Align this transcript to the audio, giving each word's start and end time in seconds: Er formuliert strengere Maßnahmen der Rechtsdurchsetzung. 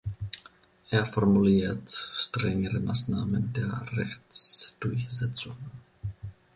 Er 0.89 1.05
formuliert 1.05 1.87
strengere 1.91 2.79
Maßnahmen 2.79 3.53
der 3.53 3.85
Rechtsdurchsetzung. 3.93 5.57